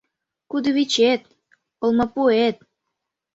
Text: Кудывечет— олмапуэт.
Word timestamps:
Кудывечет— 0.49 1.21
олмапуэт. 1.83 2.57